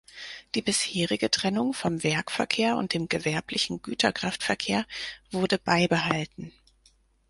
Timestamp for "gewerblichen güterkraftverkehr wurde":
3.07-5.59